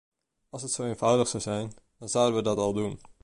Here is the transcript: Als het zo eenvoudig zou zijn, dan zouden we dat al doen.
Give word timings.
Als 0.49 0.61
het 0.61 0.71
zo 0.71 0.83
eenvoudig 0.83 1.27
zou 1.27 1.43
zijn, 1.43 1.73
dan 1.99 2.09
zouden 2.09 2.35
we 2.35 2.41
dat 2.43 2.57
al 2.57 2.73
doen. 2.73 2.99